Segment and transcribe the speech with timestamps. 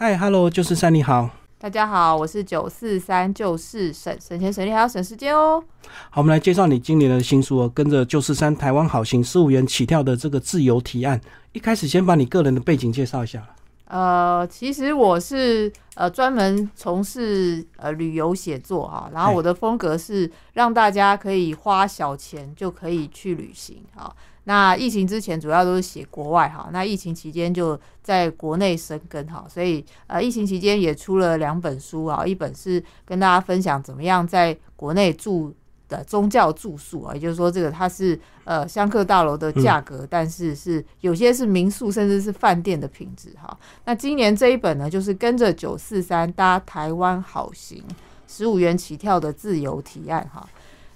[0.00, 1.28] 嗨，Hello，就是三你好。
[1.58, 5.60] 大家好，我是九四三，就是省省钱省力还要省时间哦。
[6.08, 11.20] 好，我们来介绍你今年的新书哦，跟着九四三台湾好行十五元起跳的这个自由提案。
[11.50, 13.44] 一开始先把你个人的背景介绍一下。
[13.86, 24.14] 呃，其实我是呃专门从事呃旅游写作哈，然后我的风格是让大家可以花小钱就可以去旅行哈。
[24.48, 35.54] 那疫情之前主要都是写国外哈，那疫情期间就在国内生根哈，所以呃疫情期间也出了两本书啊，一本是跟大家分享怎么样在国内住
[35.86, 43.54] 的宗教住宿啊，也就是说这个它是呃香客大楼的价格，但是是有些是民宿甚至是饭店的品质哈。
[43.84, 47.84] 那今年这一本呢，就是跟着九四三搭台湾好行，
[48.26, 50.48] 十五元起跳的自由提案哈。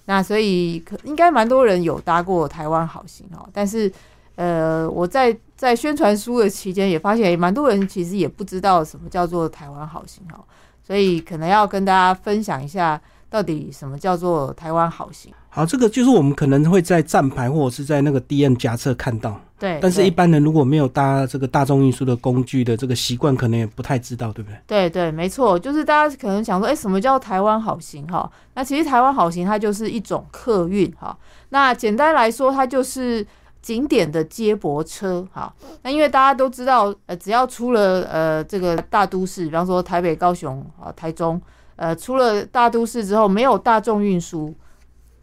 [0.06, 3.90] 那所以应该蛮多人有搭过台湾好行哦，但是
[4.36, 10.42] 呃，我在在宣传书的期间也发现，蛮多人其实也不知道什么叫做台湾好行哦，
[10.82, 13.00] 所以可能要跟大家分享一下。
[13.32, 15.32] 到底什么叫做台湾好行？
[15.48, 19.40] 好，这个就是我们可能会在站牌或者是在那个 D M 夹测看到。
[19.58, 24.58] 对，但是一般人如果没有搭这个大众运输的工具的这个习惯，可能也不太知道，对不对？
[24.66, 28.06] 对对，没错，就是大家可能想说，哎，什么叫台湾好行？
[28.06, 31.16] 哈，那其实台湾好行它就是一种客运哈。
[31.48, 33.26] 那简单来说，它就是
[33.62, 35.50] 景点的接驳车哈。
[35.82, 41.40] 那因为大家都知道，呃，只要出了呃这个大都市，比方说台北、高雄啊、台中。
[41.76, 44.54] 呃，出了大都市之后，没有大众运输，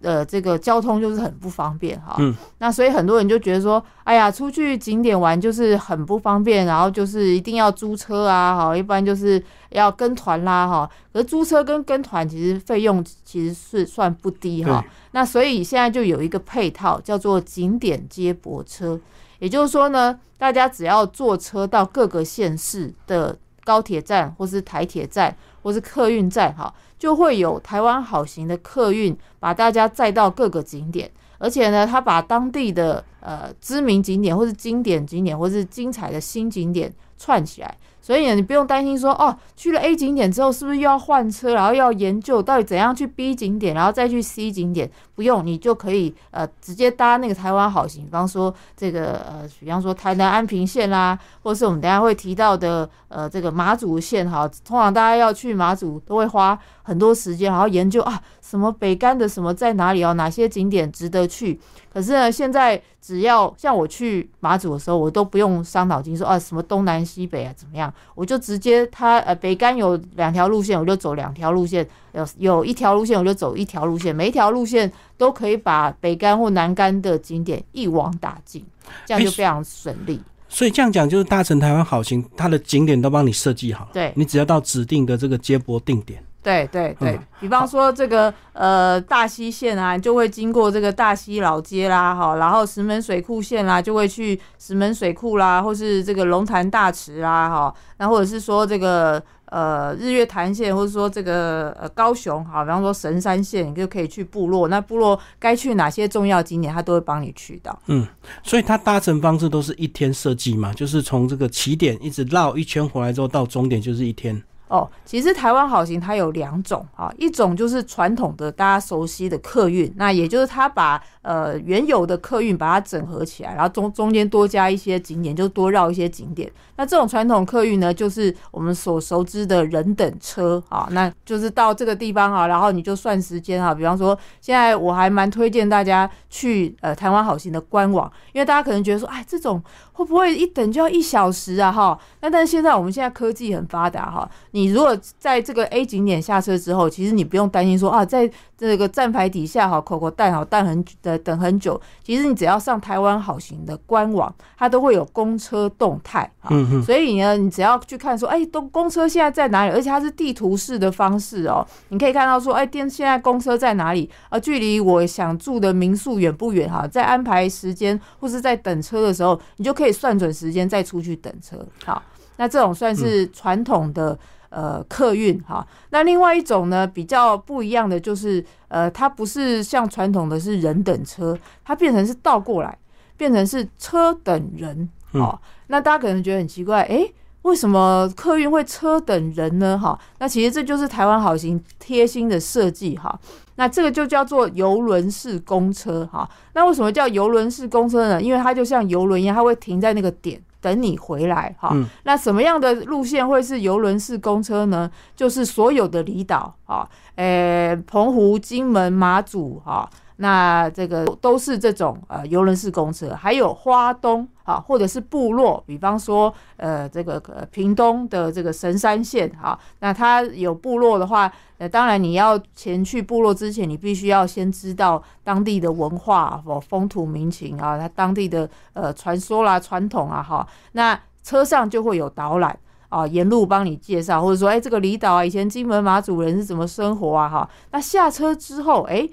[0.01, 2.15] 呃，这个交通就是很不方便哈。
[2.19, 2.35] 嗯。
[2.57, 10.89] 那所以很多人就觉得说，哎呀，出去景点玩就是很不方便，然后就是一定要租车啊，哈，一般就是要跟团啦，哈。
[11.13, 14.83] 可是租车跟跟团其实费用其实是算不低哈。
[15.11, 18.99] 那所以现在就有一个配套叫做景点接驳车，
[19.39, 25.35] 也就是说呢，大家只要坐车到各个县市的高铁站或是台铁站。
[25.69, 37.77] 或是客运站哈，就会有台湾好行的客运把大家载到各个景点，而且呢，他把当地的呃知名景点或是经典景点或是精彩的新景点串起来。
[38.01, 44.89] 所以呢，你不用担心说哦，去了 A 景点之后是不是又要换车，然后要研究到底怎样去 B 景点，然后再去 C 景点？
[45.19, 54.49] 不用，你就可以呃直接搭那个台湾好行，比方说这个呃，比方说台南安平线啦，或是我们等下会提到的呃这个马祖线哈。
[54.63, 61.59] 通常大家要去马祖都会花很多时间，然后研究啊什么北干的什么在哪里哦，哪些景点值得去。
[61.91, 71.83] 可是呢，现在只要像我去马祖的时候，我都不用伤脑筋说啊什么东南西北啊怎么样，我就直接它呃北干有两条路线，我就走两条路线；
[72.13, 74.15] 有有一条路线，我就走一条路线。
[74.15, 78.65] 每一条路线都可以把北干或南干的景点一网打尽，
[79.05, 80.21] 这样就非常省力。
[80.47, 86.23] 所以这样讲就是搭乘台湾好行，它的景点都帮你设计好了，对你只要到指定的这个接驳定点。
[86.41, 107.77] 对对对，比方说这个呃大溪线啊，就会经过这个大溪老街啦，哈，然后石门水库线啦，就会去石门水库啦，或是这个龙潭大池啦，哈，那或者是说这个呃日月潭线，或者说这个呃高雄，好，比方说神山线，你就可以去部落，那部落该去哪些重要景点，他都会帮你去到。
[107.87, 108.07] 嗯，
[108.43, 114.41] 所以它搭乘方式都是一天设计嘛，就是从这个起点一直绕一圈回来之后，到终点就是一天。
[114.69, 126.49] 哦，其实台湾好行它有两种啊，一种就是传统的大家熟悉的客运，那也就是它把呃原有的客运把它整合起来，然后中中间多加一些景点，就多绕一些景点。
[126.75, 133.73] 那这种传统客运呢，就是我们所熟知的人等车啊，那就是到这个地方啊，然后你就算时间啊。
[133.73, 139.61] 比方说，现在我还蛮推荐大家去呃台湾好行的官网，因为大家可能觉得说，哎，这种
[139.93, 141.71] 会不会一等就要一小时啊？
[141.71, 144.29] 哈，那但是现在我们现在科技很发达哈。
[144.51, 151.79] 你如果在这个 A 景点下车之后，其实你不用担心说啊，在这个站牌底下好，口口蛋好蛋很的等很久。
[152.03, 156.49] 其实你只要上台湾好行的官网，它都会有公车动态啊。
[156.85, 159.71] 所以呢，你只要去看说，哎，都公车现在在哪里？
[159.71, 164.09] 而且它是地图式的方式哦，你可以看到说，哎，电现在公车在哪里？
[164.29, 166.69] 啊，距离我想住的民宿远不远？
[166.69, 171.65] 哈，在安排时间或是在等车的时候，你就可以算准时间再出去等车。
[171.85, 172.01] 好，
[172.37, 174.17] 那这种算是传统的。
[174.49, 182.77] 呃，客运哈，那另外一种呢，比较不一样的就是，呃，它不是像传统的是人等车，它变成是倒过来，
[183.15, 185.39] 变成是车等人哦。
[185.67, 187.07] 那大家可能觉得很奇怪，哎，
[187.43, 189.77] 为什么客运会车等人呢？
[189.77, 193.19] 哈，那其实这就是台湾好行贴心的设计哈。
[193.55, 196.27] 那这个就叫做游轮式公车哈。
[196.53, 198.21] 那为什么叫游轮式公车呢？
[198.21, 200.41] 因为它就像游轮一样，它会停在那个点。
[200.61, 201.69] 等你回来哈。
[201.73, 204.89] 嗯那什么样的路线会是游轮式公车呢？
[205.15, 209.89] 就是所有的离岛啊，呃，澎湖、金门、马祖哈。
[210.21, 232.59] 那这个都是这种呃游轮式公车，还有花东啊，或者是部落，比方说呃这个呃屏东的这个神山县哈，那它有部落的话，呃当然你要前去部落之前，你必须要先知道当地的文化哦风土民情啊，它当地的呃传说啦、传统啊哈，那车上就会有导览。
[232.89, 237.29] 啊，沿路帮你介绍，或者说，哎，这个离岛啊，以前金门马祖人是怎么生活啊？
[237.29, 239.07] 哈，那下车之后，哎，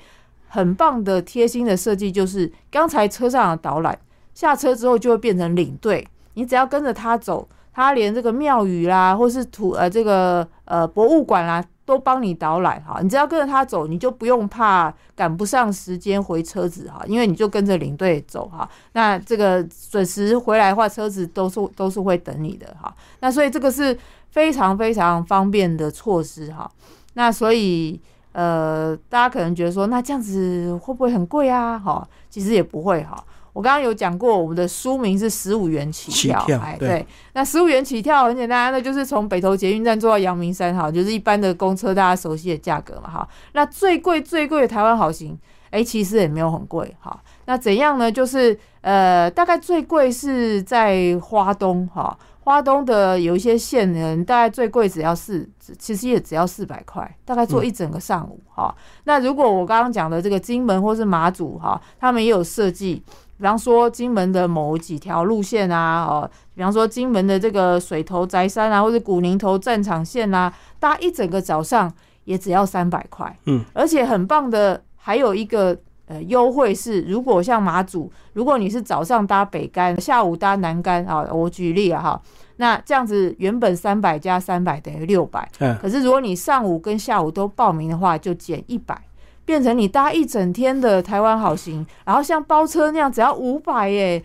[0.49, 3.99] 很棒的贴心的设计就是，刚才车上的导览，
[4.35, 13.01] 下车之后就会变成领队，你只要跟着他走，他连这个庙宇啦，或是土呃这个呃博物馆啦，都帮你导览哈。
[13.03, 18.69] 你只要跟着他走，你就不用怕赶不上时间回车子哈，因为你就跟着领队走哈。
[18.93, 22.95] 那这个准时回来的话，车子都是都是会等你的哈。
[23.21, 23.99] 那所以这个是
[24.31, 26.71] 非常非常方便的措施哈。
[27.15, 28.01] 那所以。
[28.37, 31.79] 呃，大家可能觉得说，那这样子会不会很贵啊？
[31.79, 33.17] 哈，其实也不会哈。
[33.55, 43.27] 我刚刚有讲过，我们的书名是十五元起跳，起跳哎，对对，那十五元起跳很简单，那就是从北投捷运站坐到阳明山，哈，就是一般的公车大家熟悉的价格嘛，哈。
[43.55, 45.39] 那最贵最贵的台湾好行，
[45.71, 47.19] 哎，其实也没有很贵，哈。
[47.47, 48.13] 那怎样呢？
[48.13, 52.15] 就是呃，大概最贵是在花东，哈。
[52.47, 55.51] 花东的有一些线人，大概最贵只要四，
[55.81, 58.73] 其实也只要四百块，大概坐一整个上午哈、
[59.03, 63.03] 那如果我刚刚讲的这个金门或是马祖哈，他们也有设计，
[63.37, 71.93] 比方说金门的某几条路线啊，哦，比方说金门的这个水头宅山啊，或者古宁头战场线啊，搭一整个早上
[72.27, 75.77] 也只要三百块，嗯，而且很棒的还有一个。
[76.07, 82.23] 呃，优惠是如果像马祖，如果你是早上搭北干，下午搭南干啊，我举例啊哈，
[82.57, 88.97] 那这样子原本三百加三百等于六百，嗯，可是如果你上午跟下午都报名的话，就减一百，
[89.45, 94.23] 变成你搭一整天的台湾好行，然后像包车那样只要五百耶。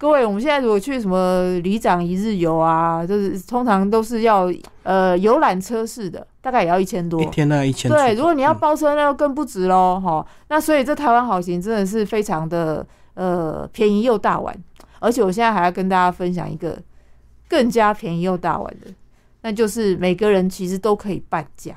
[0.00, 4.50] 各位，我们现在如果去什么里长一日游啊，就是通常都是要
[4.82, 7.26] 呃游览车式的，大概也要一千多一。
[7.26, 7.90] 天那一千。
[7.90, 14.56] 对，如果你要嗯包车，那就更不值喽，哈、那所以这台湾好行真的是非常的呃便宜又大碗，
[15.00, 16.78] 而且我现在还要跟大家分享一个
[17.46, 18.86] 更加便宜又大碗的，
[19.42, 21.74] 那就是每个人其实都可以半价，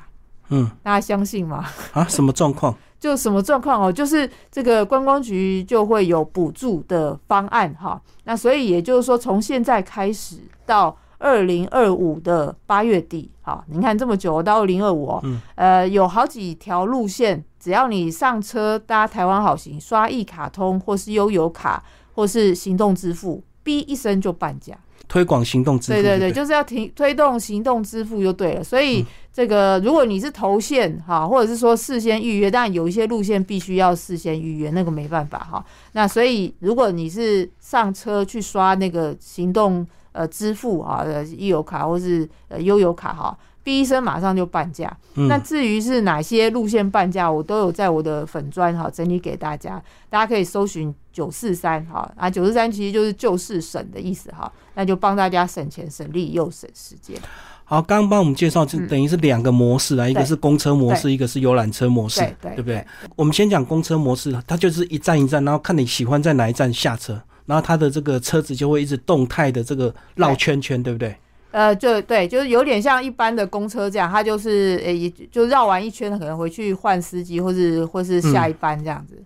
[0.48, 1.62] 嗯大家相信吗？
[1.92, 2.74] 啊，什么状况？
[3.04, 3.92] 就什么状况哦？
[3.92, 8.00] 就是这个观光局就会有补助的方案哈。
[8.24, 21.84] 那所以也就是说，从现在开始到二零二五的八月底，好，你看这么久到二零二五哦，嗯呃，有好几条路线，只要你上车搭台湾好行，刷一卡通或是悠游卡
[22.14, 24.74] 或是行动支付，哔一声就半价。
[25.08, 25.92] 推广行动支付。
[25.92, 28.64] 对对对，对，就是要提推动行动支付就对了。
[28.64, 35.64] 所以这个如果你是投线哈，或者是说事先预约，但有一些路线必须要事先预约，那个没办法哈。
[35.92, 43.36] 那所以如果你是上车去刷那个行动呃支付啊，呃易游卡或是呃悠游卡哈。
[43.64, 57.16] 哔一声马上就半价，嗯那至于是哪些路线半价，我都有在我的粉砖哈整理给大家，大家可以搜寻九四三哈啊九四三其实就是就是省的意思哈，那就帮大家省钱省力又省时间。
[57.64, 62.84] 好，刚刚帮我们介绍，这嗯等于是两个模式啊，一个是公车模式，一个是游览车模式，对对不对？
[63.14, 71.16] 我们先讲公车模式，它就是一站一站，然后看你喜欢在哪一站下车，然后它的这个车子就会一直动态的这个绕圈圈，对不对？
[71.52, 79.22] 呃，就对，就是有点像一般的公车这样，它就是呃，也就绕完一圈，可能回去换司机，或是或是下一班这样子。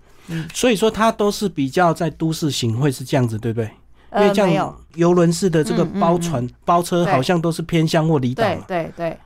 [0.53, 3.65] 所以说它都是比较在都市型会是这样子，对不对？
[3.65, 3.71] 因
[4.11, 9.19] 呃为，这样，游轮式的这个包船、包车好像都是偏向或离岛对对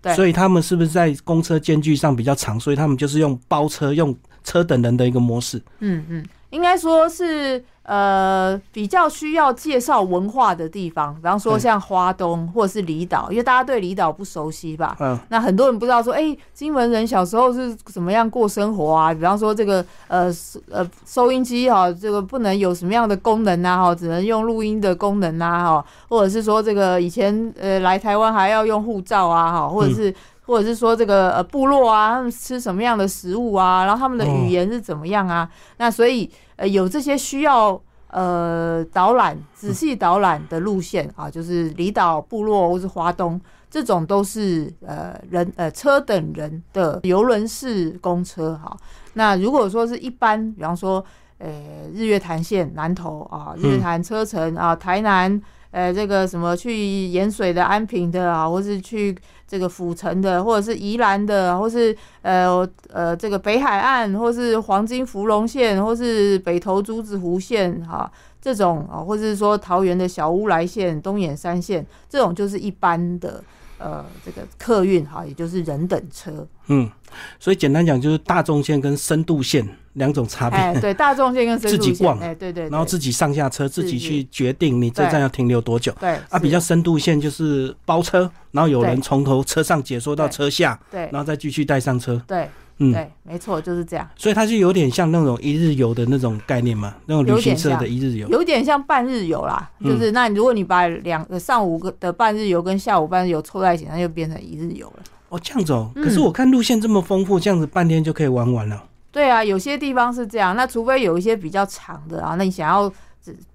[0.00, 2.58] 对所以他们是不是在公车间距上比较长？
[2.60, 5.62] 所以他们就是用包车、用车等人的一个模式。
[5.80, 6.24] 嗯嗯，
[6.54, 14.96] 应该说是呃比较需要介绍文化的地方，比方说像花东或者是离岛，因为大家对离岛不熟悉吧。
[15.00, 19.12] 嗯，那很多人不知道说，哎、金门人小时候是怎么样过生活啊？
[19.12, 23.76] 比方说这个呃收呃收音机哈、这个不能有什么样的功能啊？
[23.76, 25.64] 哈，只能用录音的功能啊？
[25.64, 29.52] 哈，或者是说这个以前呃来台湾还要用护照啊？
[29.52, 30.14] 哈，或者是、
[30.46, 33.84] 或者是说这个呃部落啊，他们吃什么样的食物啊？
[33.84, 35.48] 然后他们的语言是怎么样啊？
[35.78, 37.80] 那所以呃有这些需要。
[38.08, 48.76] 呃，导览仔细导览的路线啊，就是离岛、部落或是华东，这种都是呃人呃车等人的游轮式公车哈。
[49.14, 51.04] 那如果说是一般，比方说
[51.38, 51.50] 呃
[51.92, 55.42] 日月潭线南投啊，日月潭车程啊，台南
[55.74, 59.12] 呃这个什么去盐水的安平的啊，或是去
[59.48, 68.08] 这个府城的，或者是宜兰的，或是呃呃这个北海岸，或是黄金芙蓉县，或是北投珠子湖县哈，
[68.40, 73.42] 这种啊，或者是说桃园的小乌来县、东眼山线，这种就是一般的
[73.84, 76.46] 呃这个客运哈，也就是人等车。
[76.68, 76.90] 嗯，
[77.38, 80.58] 所以简单讲就是大众线跟深度线两种差别。
[80.58, 85.94] 哎，对，大众线跟深度线自己逛，哎，对对，对然后自己上下车，自己去决定你这站要停留多久。
[86.00, 92.20] 对啊，比较深度线就是包车，然后有人从头车上解说到车下，对然后再继续带上车。
[92.26, 94.08] 对嗯，对，没错，就是这样。
[94.16, 98.28] 所以它就有点像那种一日游的那种概念嘛，那种旅行社的一日游。
[98.28, 105.02] 有点像半日游啦，嗯就是那如果你把两个上午的半日游跟下午半日游凑在一起，那就变成一日游了。
[105.28, 105.90] 哦，这样子哦。
[105.94, 108.82] 嗯可是我看路线这么丰富，这样子半天就可以玩完了。
[109.12, 112.92] 对啊，有些地方是这样，那除非有一些比较长的啊，那你想要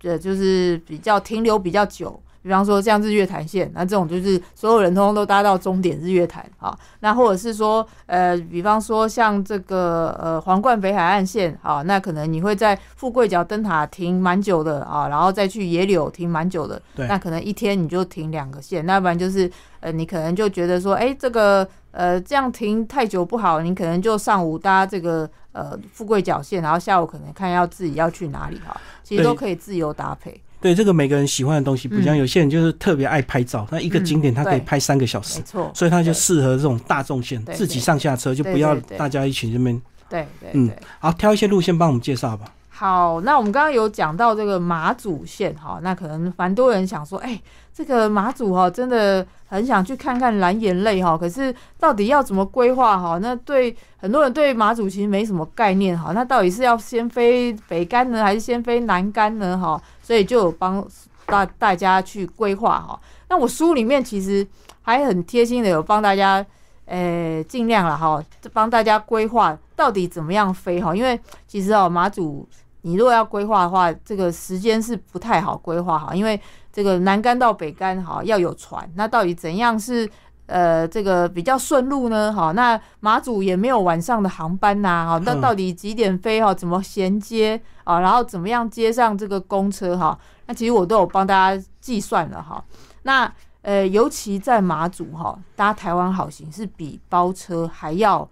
[0.04, 6.78] 呃就是比较停留比较久，比方说像日月潭线，那这种就是所有人通通都搭到终点日月潭啊。
[7.02, 17.08] 那或者是说呃，比方说像这个呃皇冠北海岸线啊，那可能你会在富贵角灯塔停蛮久的啊，然后再去野柳停蛮久的，对。
[17.08, 39.82] 那可能一天你就停两个线，那不然就是呃你可能就觉得说，哎、这个呃这样停太久不好，你可能就上午搭这个呃富贵角线，然后下午可能看要自己要去哪里哈，其实都可以自由搭配，对，这个每个人喜欢的东西不一样，嗯有些人就是特别爱拍照，那一个嗯景点他可以拍三个小时没，错，所以他就适合这种大众线，自己上下车就不要大家一起这边。
[40.10, 40.78] 对对嗯对。
[41.00, 42.46] 好，挑一些路线帮我们介绍吧。
[42.80, 47.38] 好，那我们刚刚有讲到这个马祖线哈，那可能蛮多人想说，哎、
[47.74, 53.18] 这个马祖哈，真的很想去看看蓝眼泪哈，可是到底要怎么规划哈？
[53.18, 59.82] 那对很多人对马祖其实没什么概念哈，那到底是要先飞北干呢，还是先飞南干呢哈？
[60.02, 60.82] 所以就有帮
[61.26, 62.98] 大大家去规划哈。
[63.28, 64.48] 那我书里面其实
[64.84, 66.46] 还很贴心的有帮大家。
[66.92, 68.20] 呃，尽量了哈，
[68.52, 72.50] 帮大家规划到底怎么样飞哈，因为其实哦，马祖
[72.82, 76.40] 你如果要规划的话，这个时间是不太好规划哈，因为
[76.72, 80.10] 这个南干到北干哈要有船，那到底怎样是
[80.46, 82.32] 呃这个比较顺路呢？
[82.32, 86.54] 哈，那马祖也没有晚上的航班呐，哈，那嗯到底几点飞哈？
[86.54, 88.00] 怎么衔接啊？
[88.00, 90.18] 然后怎么样接上这个公车哈？
[90.46, 92.64] 那其实我都有帮大家计算了哈。
[93.04, 93.32] 那
[93.62, 98.28] 呃，尤其在马祖哈，搭台湾好行是比包车还要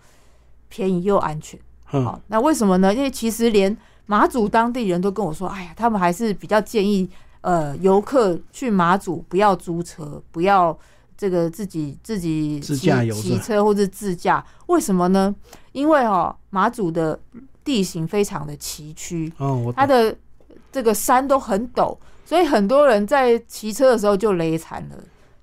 [0.69, 1.59] 便宜又安全。
[1.91, 2.93] 嗯好，那为什么呢？
[2.93, 3.75] 因为其实连
[4.07, 7.07] 马祖当地人都跟我说，哎呀，他们还是比较建议
[7.41, 10.75] 呃游客去马祖不要租车，不要
[11.15, 14.43] 这个自己自己自骑驾游骑车或者自驾。
[14.65, 15.35] 为什么呢？
[15.73, 17.19] 因为哦，马祖的
[17.63, 20.15] 地形非常的崎岖，哦，它的
[20.71, 21.95] 这个山都很陡，
[22.25, 24.95] 所以很多人在骑车的时候就累惨了，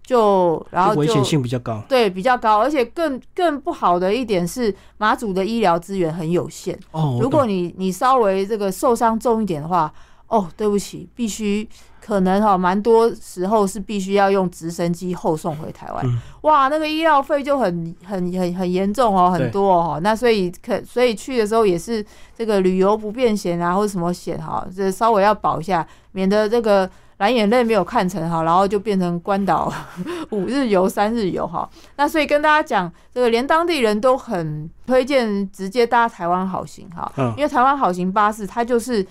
[0.05, 1.83] 就然后就危险性比较高。
[1.89, 6.79] 对比较高，而且更更不好的一点是马祖的医疗资源很有限。
[6.91, 9.93] 哦，如果你你稍微这个受伤重一点的话，
[10.29, 11.67] 哦，对不起，必须
[12.05, 16.05] 可能哈，蛮多时候是必须要用直升机后送回台湾。
[16.07, 19.99] 嗯哇，那个医疗费就很很很很严重哦，很多哦。
[20.03, 22.05] 那所以可所以去的时候也是
[22.37, 26.91] 这个旅游不便险啊，或者什么险哈，这稍微要保一下，免得这个。
[27.19, 29.73] 蓝眼泪没有看成哈，然后就变成关岛
[30.31, 31.69] 五日游、三日游哈。
[31.97, 37.33] 那所以跟大家讲，这个连当地人都很推荐直接搭台湾好行哈，嗯。
[37.37, 39.07] 因为台湾好行巴士它就是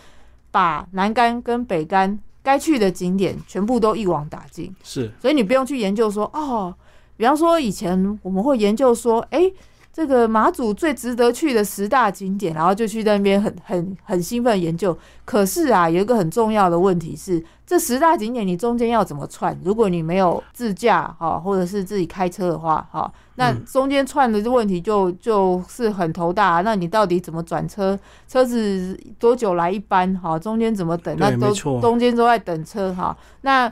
[0.51, 5.11] 把南干跟北干该去的景点全部都一网打尽，是。
[5.21, 6.73] 所以你不用去研究说哦，
[7.15, 9.49] 比方说以前我们会研究说，哎、
[9.93, 14.97] 这个马祖最值得去的十大景点，然后就去那边很很很兴奋研究。
[15.23, 19.55] 可是啊，有一个很重要的问题是，这十大景点你中间要怎么串？
[19.63, 26.61] 如果你没有自驾哈，或者是自己开车的话哈，那嗯中间串的问题就就是很头大。
[26.61, 27.97] 那你到底怎么转车？
[28.27, 30.11] 车子多久来一班？
[30.15, 31.15] 哈，中间怎么等？
[31.19, 33.15] 那都中间都在等车哈。
[33.41, 33.71] 那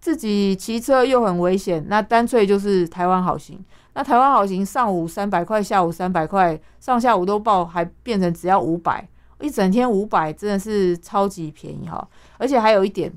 [0.00, 3.62] 自己骑车又很危险，那干脆就是台湾好行。
[3.94, 9.08] 那台湾好行上午三百块，下午三百块，上下午都报，还变成只要五百，
[9.40, 12.06] 一整天五百，真的是超级便宜哈！
[12.36, 13.12] 而且还有一点，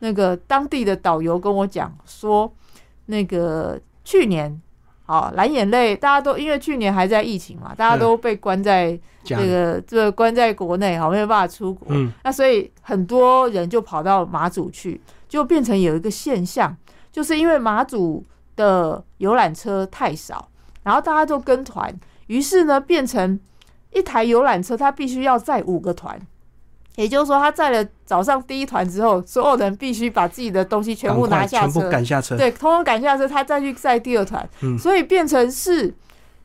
[0.00, 2.52] 那个当地的导游跟我讲说，
[3.06, 4.60] 那个去年。
[5.04, 9.36] 好，蓝眼泪，大家都因为去年还在疫情嘛，大家都被关在这。
[9.36, 11.88] 个这个关在国内，好没有办法出国。
[11.90, 14.98] 嗯，那所以很多人就跑到马祖去，
[15.28, 16.74] 就变成有一个现象，
[17.10, 18.24] 就是因为马祖
[18.56, 20.48] 的游览车太少，
[20.82, 21.94] 然后大家都跟团，
[22.26, 23.38] 于是呢变成
[23.92, 26.18] 一台游览车它必须要载五个团，
[26.96, 32.36] 也就是说，他载了早上第一团之后，所有人必须把自己的东西全部拿下全部车，赶下车。
[32.36, 34.78] 对，通通赶下车，他再去载第二团，嗯。
[34.78, 35.94] 所以变成是，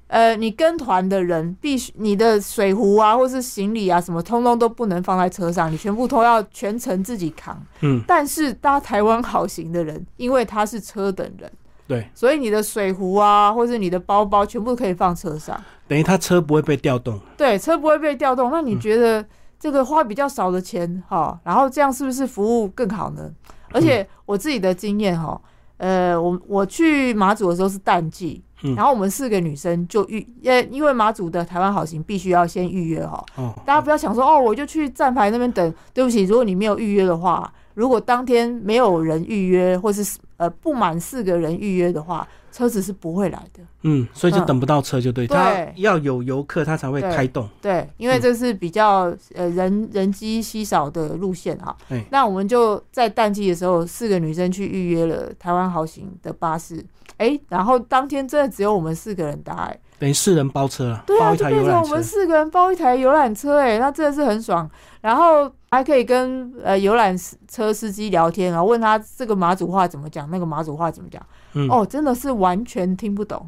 [0.08, 7.62] 呃，你跟团的人必须你的水壶啊，或是行李啊，什么通通都不能放在车上，你全部都要全程自己扛。
[7.82, 11.52] 嗯，但是搭台湾好行的人，因为他是车等人，
[11.88, 15.60] 对，所以你的水壶啊，或是你的包包，全部可以放车上。
[15.88, 17.18] 等于他车不会被调动。
[17.38, 18.52] 对，车不会被调动。
[18.52, 19.26] 那嗯你觉得
[19.58, 23.32] 这个花比较少的钱哈，然后这样是不是服务更好呢？
[23.72, 25.40] 而且嗯我自己的经验哈，
[25.78, 35.74] 呃，我我去马祖的时候是淡季，嗯然后我们四个女生就预，呃，因为马祖的台湾好行必须要先预约哈，哦，大家不要想说哦，我就去站牌那边等。
[35.94, 43.62] 对不起，如果你没有预约的话，如果当天没有人预约，或是呃不满四个人预约的话，车子是不会来的。
[43.84, 47.48] 嗯，所以就嗯等不到车就对，对他要有游客他才会开动。
[47.62, 51.78] 对，因为这是比较呃人人机稀少的路线哈。
[51.90, 56.84] 哎那我们就在淡季的时候，四个女生去预约了台湾豪行的巴士，
[57.18, 62.04] 哎，然后当天真的只有我们四个人搭，哎，等于四人包车了，对啊，就变成我们。
[62.04, 64.68] 四个人包一台游览车，哎，那真的是很爽。
[65.00, 67.16] 然后还可以跟呃游览
[67.48, 71.22] 车司机聊天，然后问他这个马祖话怎么讲，那个马祖话怎么讲。
[71.54, 73.48] 嗯，哦，真的是完全听不懂。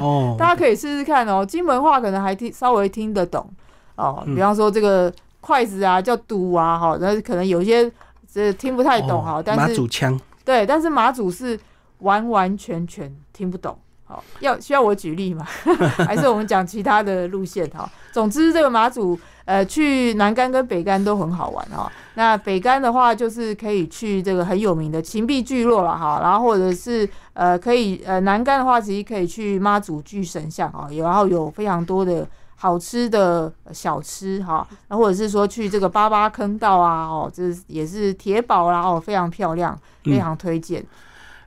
[0.00, 1.44] 哦， 大家可以试试看哦。
[1.44, 3.48] 金门话可能还听稍微听得懂
[3.96, 7.90] 哦，嗯比方说这个筷子啊叫嘟啊，哈，那可能有些
[8.32, 11.58] 这听不太懂哈、但是祖腔，对，但是马祖是
[11.98, 13.76] 完完全全听不懂。
[14.04, 15.44] 好，要需要我举例吗？
[16.06, 17.68] 还是我们讲其他的路线？
[17.70, 21.90] 哈，总之这个马祖呃去南竿跟北竿都很好玩哈。
[22.14, 32.28] 那北竿的话，就是可以去这个很有名的秦壁聚落了哈，然后或者是呃可以呃南竿的话，其实可以去妈祖巨神像哈，然后有非常多的。
[32.58, 40.82] 好吃的小吃哈，那或者是说去这个八八坑道啊，哦，这也是铁堡啦，哦，非常漂亮，非常推荐。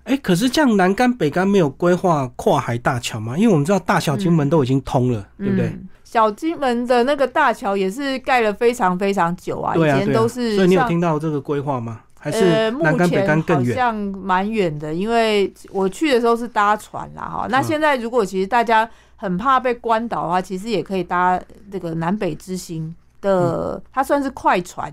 [0.04, 3.36] 哎、可是这样南竿北竿没有规划跨海大桥吗？
[3.36, 5.70] 因为我们知道大小金门都已经通了，对不对？
[5.70, 10.02] 嗯小金门的那个大桥也是盖了非常非常久啊，对啊，啊。
[10.02, 12.00] 以前都是所以你有像听到这个规划吗？
[12.18, 13.76] 还呃，是目南竿北前竿更远？
[13.76, 17.48] 好像蛮远的，因为我去的时候是搭船啦哈。
[17.52, 21.40] 那嗯现在如果其实大家很怕被关岛的话，其实也可以搭
[21.72, 24.92] 这个南北之星的，嗯它算是快船。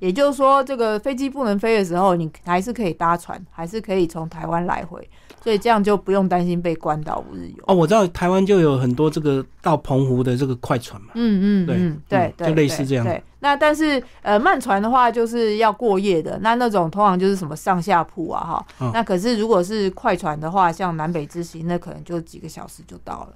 [0.00, 5.10] 也就是说，这个飞机不能飞的时候，你还是可以搭船，还是可以从台湾来回，
[5.48, 7.64] 所以这样就不用担心被关岛五日游。
[7.66, 11.08] 哦，我知道台湾就有很多这个到澎湖的这个快船嘛。
[11.14, 18.66] 嗯嗯嗯，对嗯对，就类似这样对，那但是呃，慢船的话就是要过夜的，那那种通常就是什么上下铺啊哈。
[18.82, 23.28] 嗯那可是如果是快船的话，像南北之行，那可能就几个小时就到了。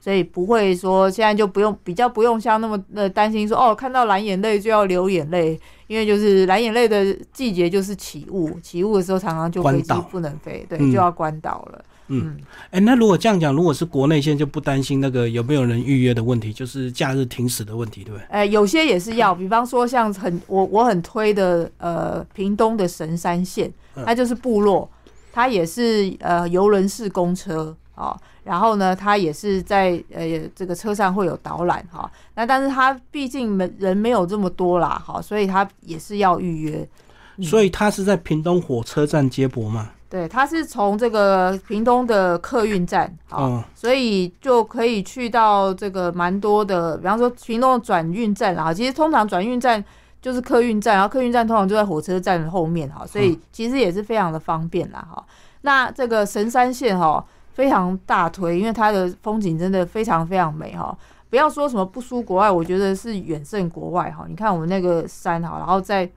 [0.00, 11.84] 所以不会说现在就不用比较不用像那么呃担心说哦看到蓝眼泪就要流眼泪，因为就是蓝眼泪的季节就是起雾，起雾的时候常常就飞机关岛不能飞，对，嗯就要关岛了。
[12.12, 12.36] 嗯
[12.72, 18.24] 哎、那如果这样讲，如果是国内现在就不担心那个有没有人预约的问题，就是假日停驶的问题，对不对？
[18.30, 24.90] 哎，有些也是要，比方说像很我我很推的呃屏东的神山线，嗯它就是部落，
[25.32, 36.88] 它也是呃游轮式公车啊、然后呢，他也是在呃这个车上会有导览哈、那但是他毕竟没人没有这么多啦，哈、所以他也是要预约。
[37.36, 39.88] 嗯所以他是在屏东火车站接驳嘛？
[40.10, 48.74] 对，他是从这个屏东的客运站，好、哦，所以就可以去到这个蛮多的，比方说屏东的转运站啦。
[48.74, 49.82] 其实通常转运站
[50.20, 55.24] 就是客运站，然后客运站通常就在火车站后面哈，所以其实也是非常的方便啦哈。
[55.62, 57.24] 那这个神山线哈
[57.60, 60.96] 非常大推，因为它的风景真的非常非常美哈。
[61.28, 64.24] 不要说什么不输国外，我觉得是远胜国外哈。
[64.26, 66.10] 你看我们那个山哈，然后在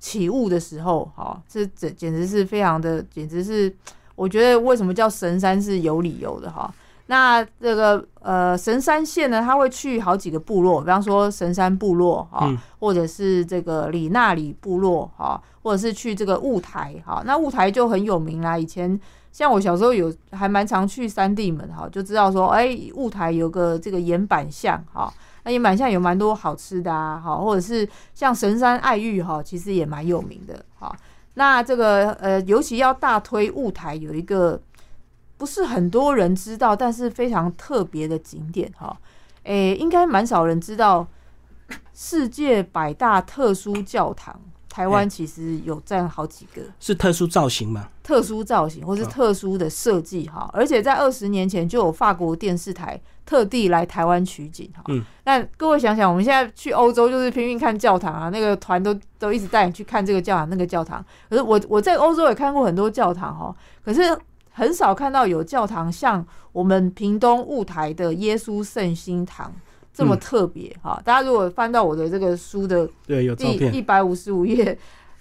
[0.00, 3.72] 起雾的时候哈，这简简直是非常的，简直是
[4.16, 6.68] 我觉得为什么叫神山是有理由的哈。
[7.06, 17.22] 那这个呃神山县呢，它会去好几个部落，比方说神山部落哈，嗯或者是这个里纳里部落哈，或者是去这个雾台哈。
[17.24, 18.98] 那雾台就很有名啦，以前
[19.30, 25.12] 像我小时候有还蛮常去三地门哈，就知道说哎雾台有个这个岩板巷哈。
[25.44, 30.94] 那岩板巷有蛮多好吃的啊，哈，或者是像神山爱玉哈，其实也蛮有名的哈。
[31.34, 34.60] 那这个呃，尤其要大推雾台有一个
[35.36, 38.94] 不是很多人知道，但是非常特别的景点哈。
[39.44, 41.06] 诶、应该蛮少人知道
[41.94, 44.38] 世界百大特殊教堂
[44.68, 46.62] 台湾其实有占好几个。
[46.78, 47.88] 是特殊造型吗？
[48.02, 54.82] 特殊造型或是特殊的设计哈，而且在二十年前就有法国电视台特地来台湾取景哈。
[54.88, 61.04] 嗯，那各位想想，我们现在去欧洲就是拼命看教堂啊，那个团都都一直带你去看这个教堂那个教堂。
[61.28, 63.54] 可是我我在欧洲也看过很多教堂哈，
[63.84, 64.00] 可是
[64.50, 69.52] 很少看到有教堂像我们屏东雾台的耶稣圣心堂
[69.98, 71.00] 这么特别哈。
[71.04, 73.74] 大家如果翻到我的这个书的对有照第片。
[73.74, 74.78] 一百五十五页，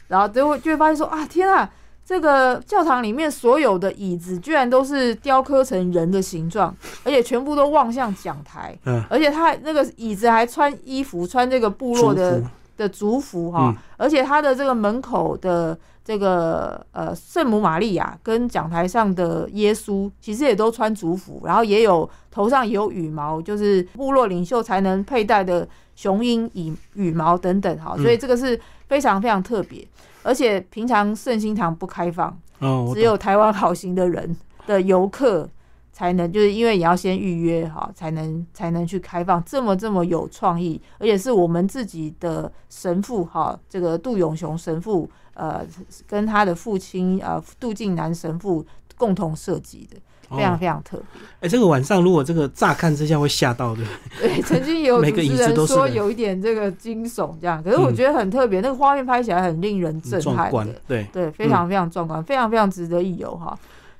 [0.07, 1.67] 然后就会就会发现说啊，天啊，
[2.05, 13.77] 这个教堂里面所有的椅子居然都是雕刻成人的形状，而且全部都望向讲台，嗯，而且他那个椅子还穿衣服，穿这个部落的族的族服哈，嗯。
[13.97, 29.85] 而且他的这个门口的这个呃圣母玛利亚跟讲台上的耶稣，其实也都穿族服，然后也有头上也有羽毛，就是部落领袖才能佩戴的雄鹰羽羽毛等等哈，嗯所以这个是非常非常特别，
[30.23, 34.33] 而且平常圣心堂不开放，哦，只有台湾好行的人
[34.65, 35.49] 的游客
[35.91, 45.65] 才能，就是因为你要先预约哈，才能才能去开放这么这么有创意，而且是我们自己的神父哈，这个杜永雄神父呃
[46.07, 48.65] 跟他的父亲呃杜敬南神父
[48.97, 49.97] 共同设计的，
[50.35, 51.21] 非常哦非常特别。
[51.41, 53.83] 哎、这个晚上如果这个乍看之下会吓到的，
[54.19, 63.57] 对，曾经也有主持人说有一点这个惊悚这样，可是我嗯觉得很特别，那个画面拍起来很令人震撼的。，对，对，非常非常壮观，非常非常值得一游哈。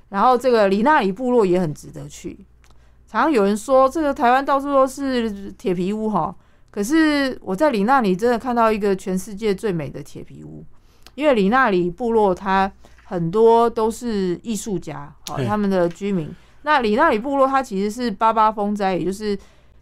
[0.08, 2.36] 然后这个里纳里部落也很值得去。
[3.06, 6.34] 常常有人说这个台湾到处都是铁皮屋哈，
[6.70, 10.64] 可是我在里纳里真的看到一个全世界最美的铁皮屋，
[11.18, 12.70] 因为里纳里部落它
[13.04, 16.30] 很多都是艺术家，好对他们的居民。
[16.62, 19.36] 那里纳里部落它其实是八八风灾，也就是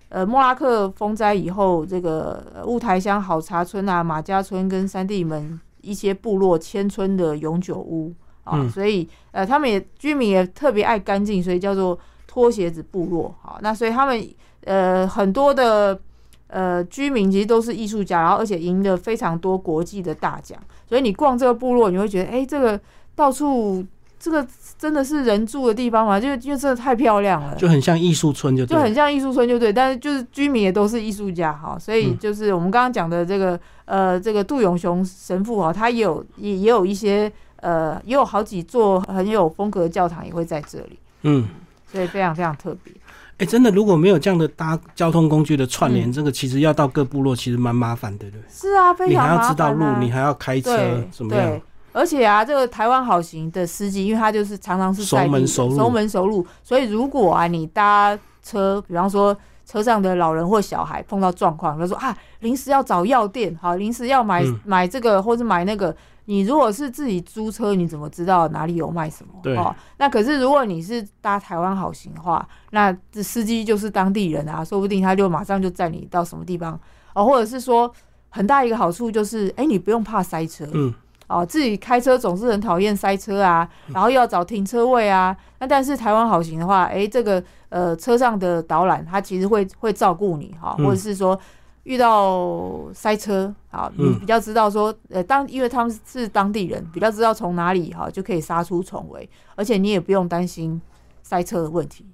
[0.09, 13.35] 呃莫拉克风灾以后，这个呃雾台乡好茶村啊、马家村跟三地门一些部落迁村的永久屋啊，嗯所以呃他们也居民也特别爱干净，所以叫做拖鞋子部落。
[13.42, 14.27] 好，那所以他们
[14.64, 16.01] 呃很多的
[16.48, 22.80] 呃居民其实都是艺术家，然后而且赢得非常多国际的大奖，所以你逛这个部落，你会觉得哎、这个
[23.14, 23.85] 到处
[24.18, 24.46] 这个
[24.78, 26.18] 真的是人住的地方吗？
[26.20, 41.48] 就因为真的太漂亮了，就很像艺术村就就很像艺术村，就对，但是就是居民也都是艺术家哈，所以嗯就是我们刚刚讲的这个呃，这个杜永雄神父哈，他也有也也有一些呃，也有好几座很有风格的教堂也会在这里，嗯。
[41.88, 42.92] 所以非常非常特别。
[43.38, 46.12] 哎、真的，如果没有这样的搭交通工具的串联，嗯。
[46.12, 48.42] 这个其实要到各部落其实蛮麻烦的，对不对？
[48.51, 51.51] 是啊，非你还要知道路，你还要开车对，怎么样。
[51.51, 55.77] 对？，而且啊，这个台湾好行的司机，因为他就是常常是熟门熟路。
[55.77, 64.59] 熟门熟路，所以如果啊你搭车，比方说车上的老人或小孩碰到状况，他说啊临时要找药店，好临时要买、嗯。
[64.64, 65.94] 买这个或者买那个，
[66.26, 69.32] 你如果是自己租车，你怎么知道哪里有卖什么？
[69.42, 69.56] 对。
[69.56, 76.78] 哦，那可是如果你是搭台湾好行的话，那这司机就是当地人啊，说不定他就马上就载你到什么地方。
[77.14, 77.90] 哦，或者是说
[78.28, 80.92] 很大一个好处就是，哎、你不用怕塞车，嗯，
[81.28, 85.34] 哦，自己开车总是很讨厌塞车啊，然后又要找停车位啊。
[85.60, 90.84] 那但是台湾好行的话，诶，这个呃车上的导览他其实会会照顾你哈，嗯。
[90.84, 91.38] 或者是说
[91.87, 100.81] 遇到塞车啊，你嗯比较知道说呃当因为他们是当地人，比较知道从哪里哈就可以杀出重围，而且你也不用担心
[101.22, 102.05] 塞车的问题。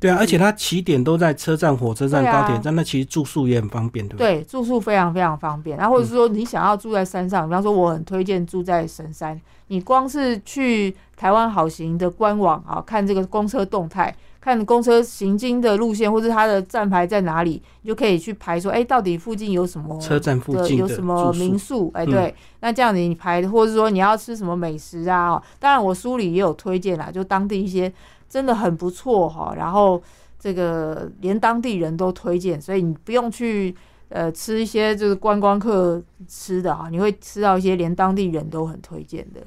[0.00, 4.36] 对啊，而且它起点都在车站、火车站、啊高铁站，那其实住宿也很方便，对不对？
[4.36, 5.76] 对，住宿非常非常方便。
[5.76, 9.38] 然后或者是说你想要住在山上，比方说我很推荐住在神山。
[9.66, 21.90] 你光是去台湾好行的官网啊，看这个公车动态，看公车行经的路线，或者它的站牌在哪里，你就可以去排说，哎，到底附近有什么车站附近的有什么民宿？
[21.92, 25.30] 哎，嗯对，那这样子你排，或者说你要吃什么美食啊？
[25.30, 27.92] 哦当然我书里也有推荐啦，就当地一些
[28.28, 30.00] 真的很不错哈，然后
[30.38, 33.74] 这个连当地人都推荐，所以你不用去
[34.08, 39.40] 呃吃一些就是观光客吃的啊，你会吃到一些连当地人都很推荐的。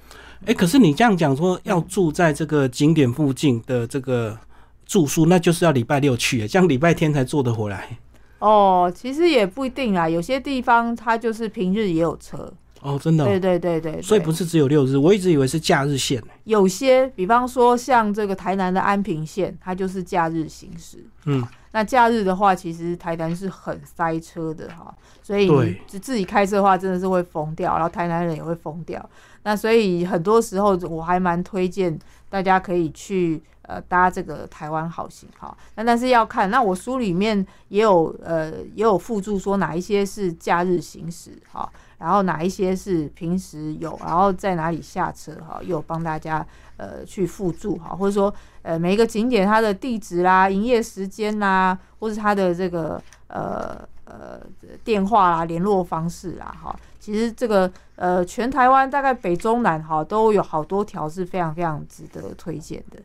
[0.46, 4.38] 哎、可是你这样讲说要住在这个景点附近的这个
[4.92, 7.98] 住宿，那就是要礼拜六去，这样礼拜天才坐得回来。
[8.40, 12.52] 哦，其实也不一定啦，有些地方它就是平日也有车。
[12.82, 16.22] 哦，真的哦、对对对所以不是只有六日，我一直以为是假日线。
[16.44, 20.98] 有些，比方说像这个台南的安平线，它就是假日行驶。
[21.24, 29.10] 嗯，那假日的话，其实台南是很塞车的哈，所以对你自自己开车的话，真的是会疯掉，然后台南人也会疯掉。
[29.44, 35.56] 那所以很多时候我还蛮推荐大家可以去呃搭这个台湾好行哈。
[35.76, 54.42] 那但是要看，那我书里面也有呃也有附注说哪一些是假日行驶哈，然后哪一些是平时有，然后在哪里下车哈，又有帮大家呃去附注哈，或者说呃每一个景点它的地址啦、营业时间啦，或是它的这个呃呃
[54.84, 63.00] 电话啦、联络方式啦哈，其实这个呃全台湾大概北中南哈都有好多条是非常非常值得推荐的，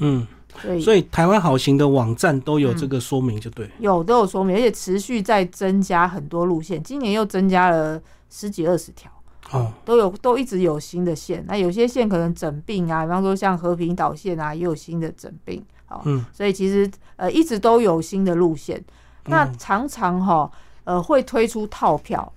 [0.00, 0.26] 嗯，
[0.60, 3.70] 所以所以台湾好行的网站都有这个说明，就对。
[3.78, 8.00] 有都有说明，而且持续在增加很多路线，今年又增加了
[8.30, 9.10] 十几二十条。
[9.50, 18.82] 哦，都有都一直有新的线，那有些线可能整并啊，比方说像和平岛线啊，也有新的整并，好、嗯，所以其实呃一直都有新的路线，
[19.26, 20.50] 那嗯常常哈
[20.84, 22.32] 呃会推出套票，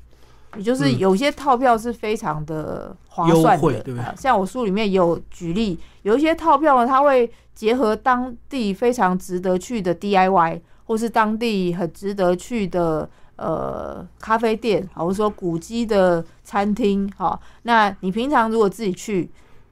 [0.58, 1.00] 也就是嗯。
[1.00, 4.04] 有些套票是非常的划算的，对不对？
[4.04, 13.10] 呃像我书里面也有举例，有一些套票呢，它会结合当地非常值得去的 DIY，或是当地很值得去的。
[13.38, 19.30] 呃，咖啡店，好，或者说古迹的餐厅，好，那你平常如果自己去，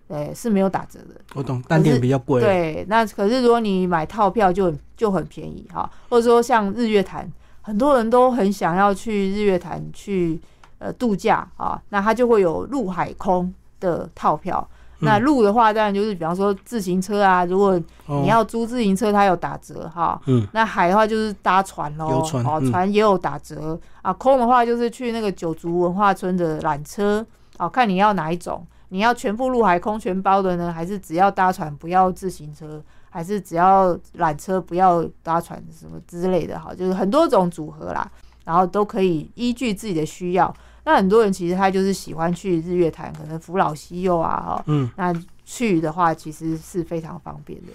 [0.10, 1.16] 呃，是没有打折的。
[1.34, 7.26] 我懂，单点比较贵。，对，那可是如果你买套票就很就很便宜哈，或者说像日月潭，
[7.62, 10.38] 很多人都很想要去日月潭去
[10.80, 14.70] 呃度假啊，那它就会有陆海空的套票。
[15.04, 20.20] 那路的话，当然就是比方说自行车啊，如果哦、你要租自行车，它有打折哈。
[20.26, 22.72] 嗯，那海的话就是搭船喽，哦，嗯。
[22.72, 23.80] 船也有打折。
[24.02, 24.12] 啊。
[24.14, 27.26] 空的话就是去那个九族文化村的缆车，
[27.58, 38.10] 哦，看你要哪一种，你要全部陆海空全包的呢，还是只要搭船不要自行车，还是只要缆车不要搭船什么之类的哈，就是很多种组合啦，
[38.44, 40.54] 然后都可以依据自己的需要。
[40.86, 45.14] 那很多人其实他就是喜欢去日月潭，可能扶老西幼啊，哈，嗯，那
[45.46, 47.68] 去的话其实是非常方便的。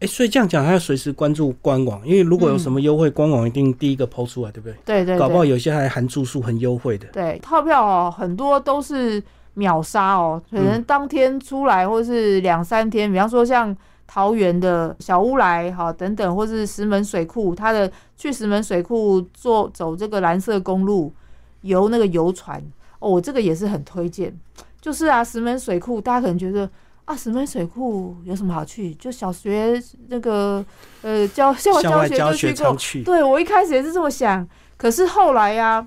[0.00, 4.76] 哎、所以这样讲还要随时关注官网，因为如果有什么优惠，官网一定第一个抛出来，对不对？
[4.84, 7.06] 对对对，搞不好有些还含住宿很优惠的。
[7.12, 9.22] 对，套票哦，很多都是
[9.54, 13.12] 秒杀哦，可能当天出来，或是两三天。
[13.12, 13.76] 比方说像
[14.08, 21.14] 桃园的小乌来哈等等，或是石门水库，它的去石门水库坐走这个蓝色公路，
[21.62, 22.62] 游那个游船
[23.00, 24.32] 哦，我这个也是很推荐。
[24.80, 26.70] 就是啊，石门水库，大家可能觉得。
[27.04, 28.94] 啊，石门水库有什么好去？
[28.94, 30.64] 就小学那个
[31.02, 35.84] 呃教校外教教学就去过，去，对我一开始也是这么想，可是后来呀、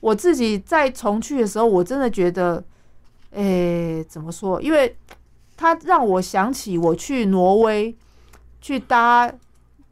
[0.00, 2.62] 我自己再重去的时候，我真的觉得，
[3.30, 4.60] 诶、怎么说？
[4.60, 4.94] 因为
[5.56, 7.96] 它让我想起我去挪威
[8.60, 9.32] 去搭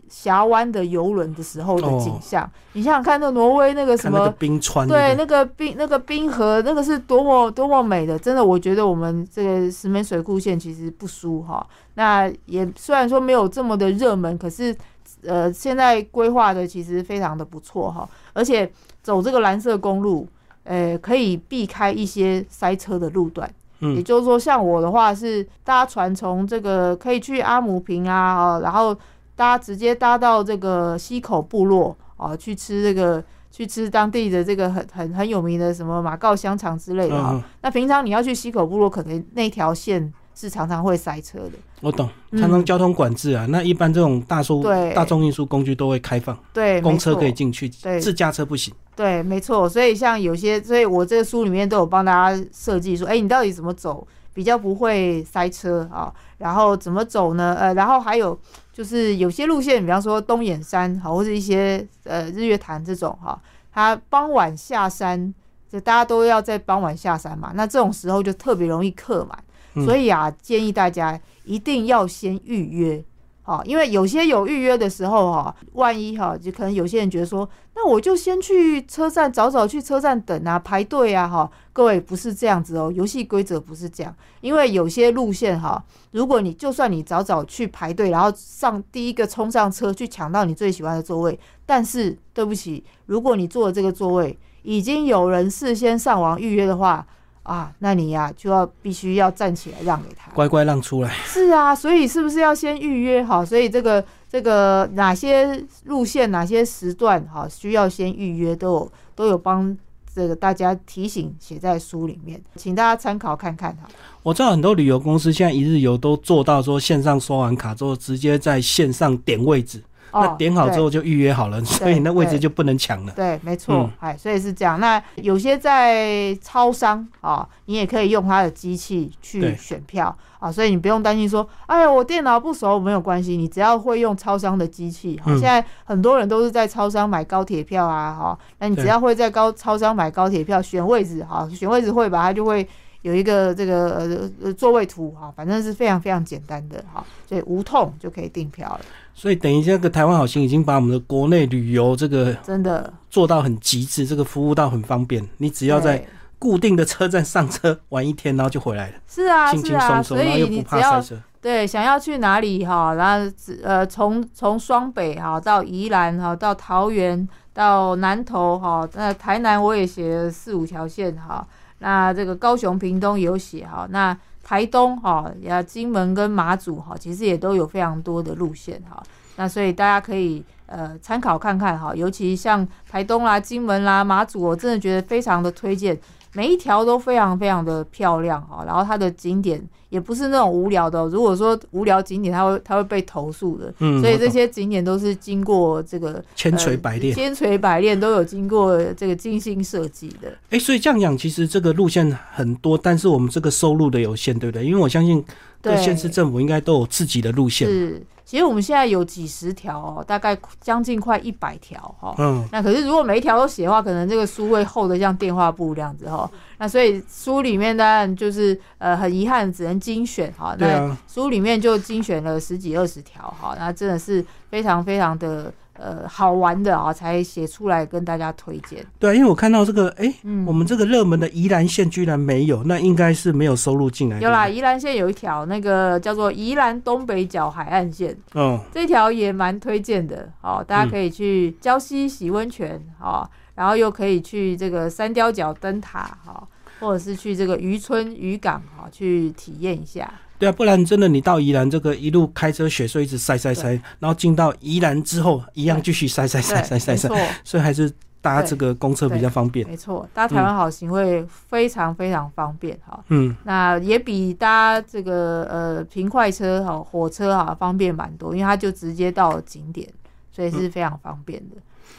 [0.09, 2.49] 峡湾的游轮的时候的景象。
[2.73, 11.66] 你想想看，那挪威那个什么冰川，对，那个冰那个冰河，那个是多么多么美的，真的，我觉得我们这个石门水库线其实不输哈。
[11.95, 14.77] 那也虽然说没有这么的热门，可是
[15.25, 18.71] 呃，现在规划的其实非常的不错哈，而且
[19.03, 20.29] 走这个蓝色公路，
[20.64, 23.51] 呃，可以避开一些塞车的路段。
[23.79, 28.97] 也嗯就是说，像我的话是搭船从这个可以去阿姆平啊，哦，然后
[29.37, 33.22] 搭直接搭到这个溪口部落啊，去吃这个
[33.53, 41.53] 去吃当地的这个很很很有名的什么马告香肠之类的哈、嗯嗯那平常你要去溪口部落，可能那条线是常常会塞车的。
[41.83, 43.46] 我懂，嗯常常交通管制啊。
[43.51, 44.62] 那一般这种大数
[44.94, 48.72] 大众运输工具都会开放，对，公车可以进去，对自驾车不行。
[48.94, 49.68] 对，没错。
[49.68, 56.12] 所以像有些，所以我这个书里面都有帮大家设计说，哎，你到底怎么走比较不会塞车啊？
[56.37, 57.57] 然后怎么走呢？
[57.59, 58.38] 呃，然后还有
[58.70, 63.40] 就是有些路线，比方说东眼山好，或者一些呃日月潭这种哈，
[63.72, 65.33] 它傍晚下山，
[65.72, 73.03] 就大家都要在傍晚下山嘛，那这种时候就特别容易客满，嗯所以啊，建议大家一定要先预约。
[73.47, 81.49] 好，因为有些有预约的时候哈，万一哈，就可能有些人觉得说，那我就先去车站早早去车站等啊，排队啊哈。
[81.73, 85.81] 各位不是这样子哦，游戏规则不是这样，因为有些路线哈，
[86.11, 97.07] 如果你就算你早早去排队，然后上第一个冲上车去抢到你最喜欢的座位，但是对不起，如果你坐的这个座位已经有人事先上网预约的话
[97.47, 100.31] 啊，那你呀、就要必须要站起来让给他。
[100.33, 103.45] 乖乖让出来，是啊，所以是不是要先预约好？
[103.45, 109.77] 所以这个这个哪些路线、哪些时段哈需要先预约，都有都有帮
[110.13, 113.89] 这个大家提醒写在书里面，请大家参考看看哈。
[114.25, 119.83] 我知道很多旅游公司现在一日游都做到说线上刷完卡之后，直接在线上点位置，哦
[120.20, 123.12] 那点好之后就预约好了，所以那位置就不能抢了。
[123.16, 124.81] 对，没错嗯，哎、所以是这样。
[124.81, 135.16] 那有些在超商啊，你也可以用它的机器去选票啊，所以你不用担心说，哎呀，我电脑不熟没有关系，你只要会用超商的机器。
[135.16, 142.66] 哈、嗯现在很多人都是在超商买高铁票啊，哈，那你只要会在高超商买高铁票，选位置哈，选位置会吧，它就会。
[143.02, 148.81] 有一个这个呃呃座位图哈，反正是非常非常简单的哈，所以无痛就可以订票了，
[149.18, 152.92] 所以等于这个台湾好行已经把我们的国内旅游这个真的。
[153.09, 155.26] 做到很极致，这个服务到很方便。
[155.38, 156.05] 你只要在
[156.38, 161.22] 固定的车站上车玩一天，然后就回来了，是啊轻轻是啊，松松，然后所以又不你只要怕塞车。
[161.40, 171.46] 对，想要去哪里哈，然后只呃从从双北哈到宜兰哈到桃园到南投哈，那台南我也写了四五条线哈，
[171.79, 174.14] 那这个高雄屏东有写哈，那
[174.47, 179.03] 台东哈呀金门跟马祖哈，其实也都有非常多的路线哈，
[179.35, 180.45] 那所以大家可以。
[180.69, 185.97] 呃，参考看看哈，尤其像台东啦、金门啦、马祖，我真的觉得非常的推荐，
[186.33, 189.65] 每一条都非常非常的漂亮哈，然后它的景点
[189.97, 193.73] 也不是那种无聊的哦、如果说无聊景点，它会它会被投诉的。
[193.79, 197.15] 嗯，所以这些景点都是经过这个千锤百炼。
[197.15, 200.31] 千锤百炼，都有经过这个精心设计的。
[200.51, 204.67] 哎、所以这样讲，其实这个路线很多，但是我们这个收入的有限，对不对？
[204.67, 205.25] 因为我相信
[205.66, 207.68] 各对县市政府应该都有自己的路线。
[207.68, 212.14] 是，其实我们现在有几十条哦，大概将近快一百条哈。
[212.18, 216.29] 嗯，那可是如果每一条都写的话，可能这个书会厚的像电话簿这样子哈。
[216.59, 220.57] 那所以书里面当然就是呃很遗憾，只能精选哈。
[220.59, 228.85] 那对啊，书里面就精选了十几二十条哈，那真的是非常非常的呃好玩的啊，才写出来跟大家推荐。
[228.99, 234.21] 对啊，因为我看到这个，哎、嗯我们这个热门的宜兰县居然没有，那应该是没有收入进来。
[234.21, 246.47] 有啦，宜兰县有一条那个叫做宜兰东北角海岸线，哦，这条也蛮推荐的，哦，大家可以去礁溪洗温泉，哦，然后又可以去这个三雕角灯塔，哈、
[246.81, 250.12] 或者是去这个渔村渔港，哈、去体验一下。
[250.38, 257.09] 对啊，不然真的你到宜兰这个一路开车雪隧一直塞塞塞，然后进到宜兰之后一样继续塞塞塞塞，塞塞，
[257.42, 259.66] 所以还是搭这个公车比较方便。
[259.68, 269.88] 没错，搭台湾好行会非常非常方便，哈、嗯，那也比搭这个呃平快车哈、火车哈、方便蛮多，因为它就直接到景点，
[270.33, 271.57] 所以是非常方便的。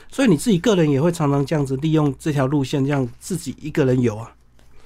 [0.10, 4.32] 所以你自己个人也会常常这样子利用这条路线，这样自己一个人游啊。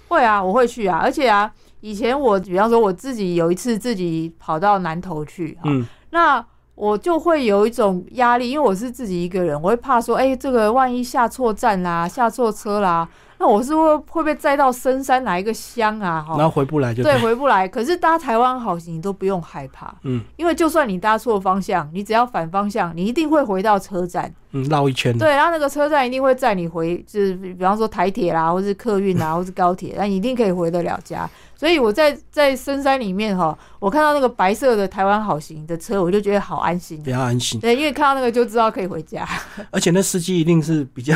[0.07, 6.43] 会啊，我会去啊，而且啊，以前我比方说我自己有一次自己跑到南投去、嗯，那
[6.75, 16.25] 我就会有一种压力，因为我是自己一个人，我会怕说，哎、这个万一下错站啦，下错车啦，那我是会会被载到深山哪一个乡啊？
[16.27, 17.67] 哈、然后回不来就对，回不来。
[17.67, 24.33] 可是搭台湾好行，你都不用害怕，嗯因为就算你搭错方向，你只要反方向，你一定会回到车站。
[24.53, 25.15] 嗯绕一圈。
[25.17, 31.29] 对，然后那个车站一定会载你回，就是比方说台铁啦，或是客运啦，或是高铁，那你一定可以回得了家。
[31.62, 37.12] 所以我在在深山里面哈，我看到那个白色的台湾好行的车，我就觉得好安心比。
[37.12, 39.30] 较安心，对，因为看到那个就知道可以回家。
[39.69, 41.15] 而且那司机一定是比较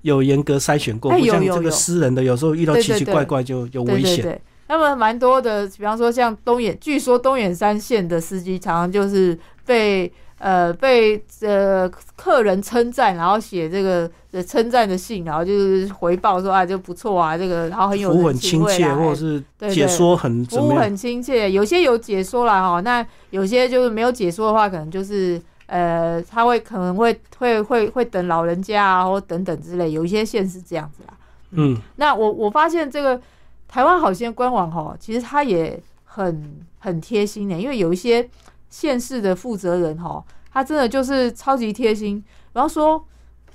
[0.00, 4.40] 有严格筛选过， 哎不像这个私人的，有时候遇到奇奇怪怪就有危险。
[4.68, 10.10] 那么蛮多的，比方说像东眼，据说东眼山线的司机常常就是被
[10.46, 19.42] 呃被呃客人称赞，然后写这个呃称赞的信，然后就是回报说啊就不错啊，这个然后很有服务很亲切，或者是
[19.74, 20.76] 解说很怎服务？
[20.76, 31.14] 很亲切，有些有解说啦哈，那有些就是没有解说的话，可能就是呃，他会可能会会会会等老人家啊，或等等之类，有一些线是这样子啦。
[31.50, 33.20] 嗯，那我我发现这个
[33.66, 38.28] 台湾好些官网哈，其实他也很很贴心的，因为有一些
[38.70, 40.22] 县市的负责人哈，
[40.56, 42.24] 他真的就是超级贴心。
[42.54, 43.04] 然后说，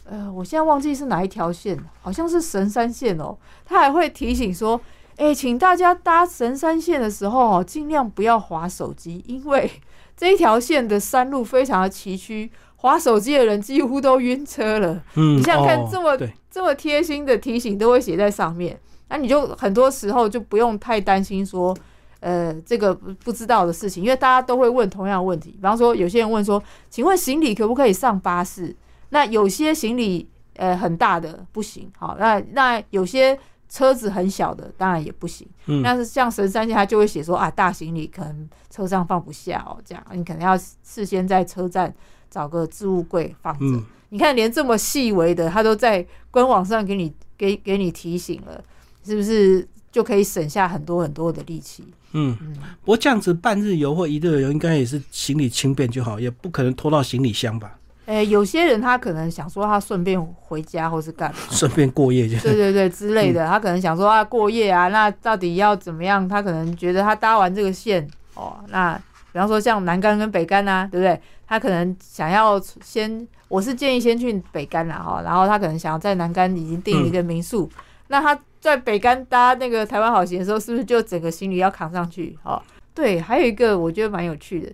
[0.03, 3.35] 呃，我现在忘记是哪一条线，好像是神山线哦，
[3.65, 4.79] 他还会提醒说。
[5.17, 9.69] 哎、请大家搭神山线的时候哦，尽量不要划手机，因为
[10.17, 15.03] 这一条线的山路非常的崎岖，划手机的人几乎都晕车了。
[15.13, 21.75] 嗯，你想想看哦这么对，这么贴心的提醒都会写在上面，那你就很多时候就不用太担心说，
[22.21, 25.49] 呃，这个不知道的事情，因为大家都会问同样的问题。
[25.49, 28.75] 比方说，有些人问说，请问行李可不可以上巴士？
[29.09, 35.47] 那有些行李呃很大的不行，好，那那有些车子很小的当然也不行。
[35.65, 41.91] 嗯，但是像神山线，它就会写说啊，大行李可能车上放不下哦，这样你可能要事先在车站
[42.29, 43.83] 找个置物柜放着。
[44.09, 48.63] 你看，连这么细微的，它都在官网上给你给给你提醒了，
[49.03, 49.67] 是不是？
[49.91, 51.83] 就可以省下很多很多的力气。
[52.13, 57.77] 嗯，嗯不过这样子半日游或一日游，应该也是行李轻便就好，也不可能拖到行李箱吧？
[58.07, 66.27] 诶、有些人他可能想说他顺便回家或是干嘛， 顺便过夜就对对对之类的，他可能想说啊过夜啊，那到底要怎么样？
[66.27, 68.95] 他可能觉得他搭完这个线哦，那
[69.31, 71.17] 比方说像南竿跟北竿啊，对不对？
[71.47, 77.69] 他可能想要先，我是建议先去北竿啦哈，然后他可能想要在南竿已经订一个民宿，
[78.07, 82.37] 那他在北竿搭那个台湾好行的时候，是不是就整个行李要扛上去？
[82.43, 82.61] 哦，
[82.93, 84.71] 对，还有一个我觉得蛮有趣的，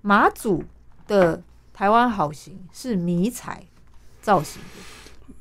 [0.00, 0.62] 马祖
[1.08, 1.42] 的
[1.74, 3.64] 台湾好行是迷彩
[4.22, 4.62] 造型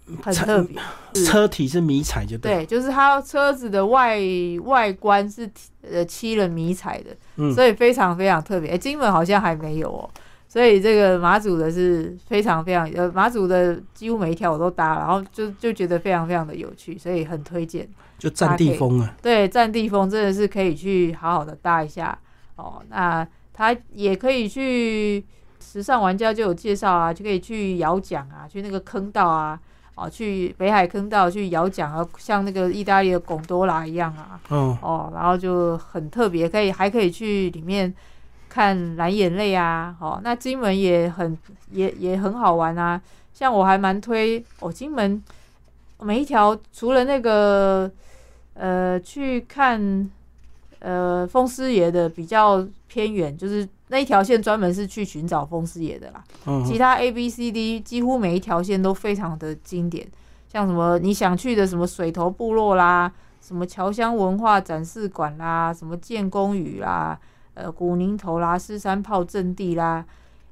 [0.08, 0.76] 的，很特别。
[1.24, 2.56] 车体是迷彩就对。
[2.56, 4.20] 对，就是它车子的外
[4.64, 5.50] 外观是
[5.82, 8.72] 呃漆了迷彩的，嗯所以非常非常特别。
[8.72, 10.10] 诶金门好像还没有哦，
[10.56, 17.86] 所以这个马祖的是非常非常呃马祖的几乎每一条我都搭，然后就就觉得非常非常的有趣，所以很推荐。
[18.18, 19.14] 就占地风啊。
[19.22, 22.18] 对，占地风真的是可以去好好的搭一下
[22.56, 22.82] 哦。
[22.88, 25.26] 那他也可以去
[25.60, 29.60] 时尚玩家就有介绍啊，就可以去摇桨啊，去那个坑道啊，
[29.95, 37.93] 哦，去北海坑道去摇桨啊，像那个意大利的贡多拉一样啊，哦，哦，然后就很特别，可以还可以去里面
[38.56, 41.38] 看蓝眼泪啊，哦，那金门也很
[41.72, 43.01] 也也很好玩啊，
[43.34, 45.22] 像我还蛮推哦，金门
[45.99, 47.91] 每一条除了那个
[48.53, 50.10] 呃去看
[50.80, 56.24] 呃风师爷的比较偏远，就是那一条线专门是去寻找风师爷的啦，
[56.66, 60.08] 其嗯，他 A、B、C、D 几乎每一条线都非常的经典，
[60.47, 67.20] 像什么你想去的什么水头部落啦，什么侨乡文化展示馆啦，什么建功屿啦，
[67.56, 70.06] 呃古宁头啦，狮山炮阵地啦，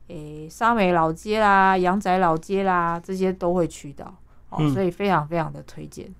[0.07, 4.05] 诶沙美老街啦，阳仔老街啦，这些都会去到，
[4.49, 6.11] 哦，嗯所以非常非常的推荐。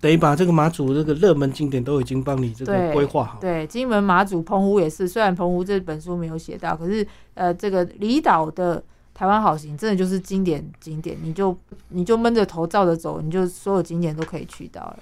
[0.00, 3.38] 等于把这个马祖这个热门景点都已经帮你这个规划好。
[3.40, 11.54] 对，金门、马祖、澎湖也是，虽然澎湖这本书没有写到，可是呃，这个离岛的台湾好行真的就是经典景点，你就
[11.88, 14.98] 你就闷着头照着走，你就所有景点都可以去到了。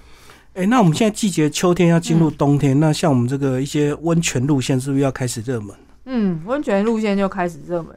[0.53, 5.73] 哎、那我们现在季节秋天要进入嗯冬天，那像我们这个一些温泉路线是不是要开始热门？
[6.05, 7.95] 嗯，温泉路线就开始热门，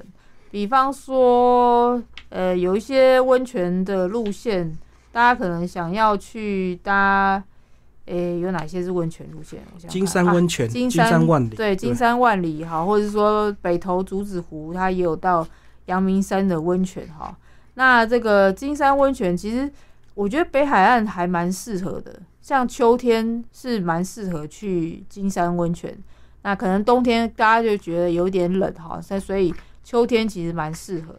[0.53, 4.73] 比方说，呃，有一些温泉的路线，
[5.11, 7.43] 大家可能想要去搭，
[8.07, 9.61] 诶、有哪些是温泉路线？
[9.75, 15.45] 我想金山啊温泉、金山万里，对，金山万里也好，或者是说北投竹子湖，它也有到
[15.87, 17.37] 阳明山的温泉哈。
[17.75, 19.69] 那这个金山温泉，其实
[20.15, 25.97] 我觉得北海岸还蛮适合的，像秋天是蛮适合去金山温泉。
[26.43, 31.17] 那可能冬天大家就觉得有点冷哈，那所以秋天其实蛮适合。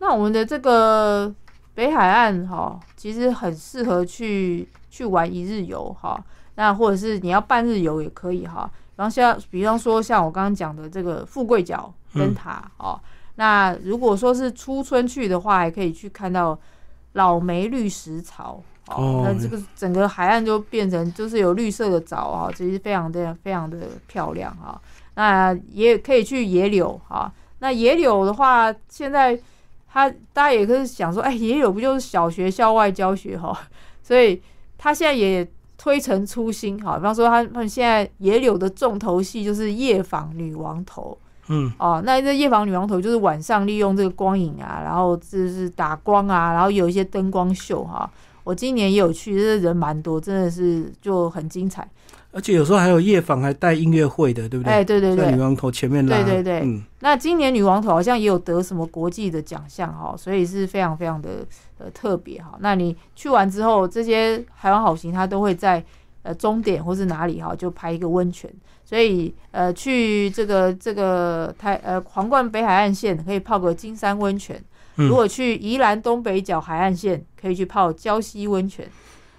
[0.00, 1.32] 那我们的这个
[1.72, 6.20] 北海岸哈，其实很适合去去玩一日游哈。
[6.56, 8.68] 那或者是你要半日游也可以哈。
[8.96, 13.00] 然后像比方说像我刚刚讲的这个富贵角灯塔、哦，
[13.36, 16.58] 那如果说是初春去的话，还可以去看到
[17.12, 18.60] 老梅绿石槽。
[18.88, 24.80] 那这个整个海岸就变成就是有绿色的藻哈，其实非常的非常的漂亮哈。
[25.14, 27.32] 那也可以去野柳哈。
[27.58, 29.36] 那野柳的话，现在
[29.90, 33.58] 他大家也可以想说，哎，野柳不就是小学校外教学哈？
[34.04, 34.40] 所以
[34.78, 35.44] 它现在也
[35.76, 36.96] 推陈出新哈。
[36.96, 41.16] 比方说，他们现在野柳的重头戏就是夜访女王头。
[41.48, 48.08] 嗯，哦，那这夜访女王头就是晚上利用这个光影啊，然后就是打光啊，然后有一些灯光秀哈。
[48.46, 51.84] 我今年也有去，这人蛮多，真的是就很精彩。
[52.30, 54.72] 而且有时候还有夜访，还带音乐会的，对不对？
[54.72, 61.44] 哎，对对对，在女王头前面拉，对对对嗯，那今年女王头好像也有得什么国际的奖项哈，所以是非常非常的
[61.78, 62.56] 呃特别哈。
[62.60, 65.84] 那你去完之后，这些海湾好行它都会在
[66.22, 68.48] 呃终点或是哪里哈，就拍一个温泉。
[68.84, 74.64] 所以呃去这个这个台呃皇冠北海岸线可以泡个金山温泉，嗯
[74.96, 78.88] 如果去宜兰东北角海岸线可以去泡礁溪温泉。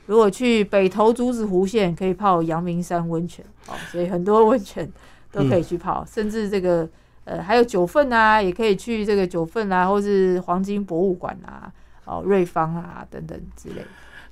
[0.06, 4.90] 如果去北投竹子湖线，可以泡阳明山温泉哦，所以很多温泉
[5.34, 6.88] 都可以去泡，甚至这个
[7.26, 11.70] 呃还有九份啊，也可以去这个九份啊，或是黄金博物馆啊，
[12.06, 13.82] 哦瑞芳啊等等之类。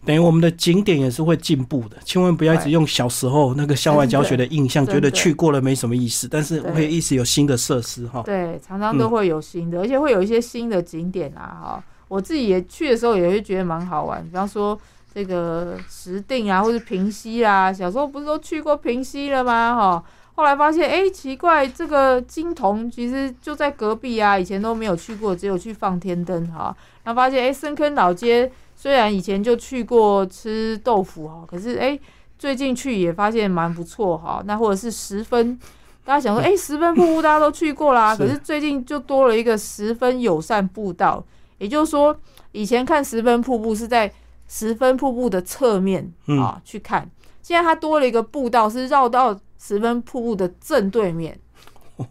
[0.05, 8.21] 等于我们的景点也是会进步的，千万不要一直用小时候那个校外教学的印象，觉得去过了没什么意思，但是对会一直有新的设施哈。
[8.23, 11.83] 对，常常都会有新的，而且会有一些新的景点啊，哈。
[12.07, 14.79] 我自己也去的时候也会觉得蛮好玩，比方说
[15.11, 19.75] 这个石定啊，或是平溪啊、小时候不是都去过平溪了吗？
[19.75, 20.03] 哈，
[20.35, 26.75] 后来发现，哎、奇怪，这个金童其实就在隔壁啊，以前都没有去过，只有去放天灯哈。
[27.03, 31.97] 然后发现，哎、深坑老街虽然以前就去过吃豆腐哈，可是哎、
[32.38, 34.43] 最近去也发现蛮不错哈。
[34.45, 35.57] 那或者是十分，
[36.03, 41.23] 大家想说，哎、 十分瀑布大家都去过啦，可是最近就多了一个十分友善步道，
[41.57, 42.15] 也就是说，
[42.51, 44.11] 以前看十分瀑布是在
[44.47, 46.39] 十分瀑布的侧面嗯。
[46.39, 47.09] 啊、去看，
[47.41, 51.39] 现在它多了一个步道是绕到十分瀑布的正对面，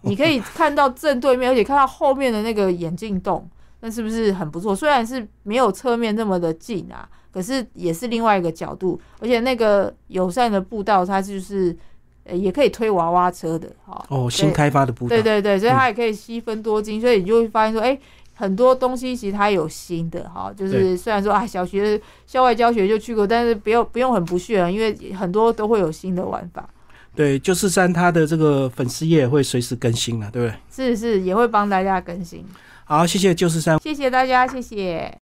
[0.01, 3.49] 你可以看到正对面，而且看到后面的那个眼镜洞，
[3.85, 4.75] 那是不是很不错？
[4.75, 11.77] 虽然是没有侧面那么的近啊，可是也是另外一个角度，而且那个友善的步道，它就是
[12.25, 14.03] 呃也可以推娃娃车的哈。
[14.09, 17.99] 哦，新开发的步道对，对对，所以它也可以吸分多金，所以你就会发现说，哎、
[18.33, 26.67] 很多东西其实它有新的哈，就是虽然说啊，小学校外教学就去过，但是不用不用很不屑啊，因为很多都会有新的玩法，
[27.15, 30.59] 对，就是三它的这个粉丝页也会随时更新了，对不对？
[30.71, 32.43] 是是也会帮大家更新。
[32.85, 33.79] 好，谢谢旧事三。
[33.81, 35.11] 谢谢大家，谢谢。